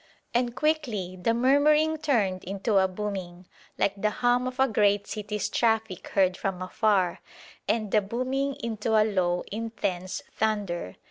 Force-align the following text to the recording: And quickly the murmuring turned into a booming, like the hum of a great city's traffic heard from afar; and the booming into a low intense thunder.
And 0.33 0.55
quickly 0.55 1.15
the 1.15 1.31
murmuring 1.35 1.99
turned 1.99 2.43
into 2.45 2.79
a 2.79 2.87
booming, 2.87 3.45
like 3.77 4.01
the 4.01 4.09
hum 4.09 4.47
of 4.47 4.59
a 4.59 4.67
great 4.67 5.05
city's 5.05 5.47
traffic 5.47 6.07
heard 6.07 6.35
from 6.35 6.59
afar; 6.59 7.19
and 7.67 7.91
the 7.91 8.01
booming 8.01 8.55
into 8.55 8.93
a 8.95 9.05
low 9.05 9.43
intense 9.51 10.23
thunder. 10.31 10.95